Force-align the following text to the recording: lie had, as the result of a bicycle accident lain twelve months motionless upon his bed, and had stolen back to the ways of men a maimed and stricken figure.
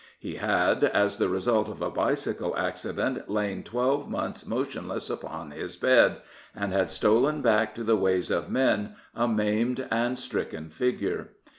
lie 0.23 0.31
had, 0.33 0.83
as 0.83 1.17
the 1.17 1.29
result 1.29 1.69
of 1.69 1.79
a 1.79 1.91
bicycle 1.91 2.57
accident 2.57 3.29
lain 3.29 3.61
twelve 3.61 4.09
months 4.09 4.47
motionless 4.47 5.11
upon 5.11 5.51
his 5.51 5.75
bed, 5.75 6.17
and 6.55 6.73
had 6.73 6.89
stolen 6.89 7.43
back 7.43 7.75
to 7.75 7.83
the 7.83 7.95
ways 7.95 8.31
of 8.31 8.49
men 8.49 8.95
a 9.13 9.27
maimed 9.27 9.87
and 9.91 10.17
stricken 10.17 10.71
figure. 10.71 11.29